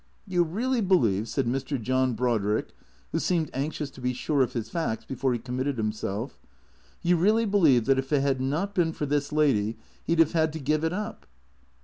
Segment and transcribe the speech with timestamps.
[0.35, 1.79] "You really believe," said Mr.
[1.79, 2.73] John Brodrick,
[3.11, 6.39] who seemed anxious to be sure of his facts before he committed himself,"
[7.03, 10.31] you really believe that if it had not been for this lady he 'd have
[10.31, 11.27] had to give it up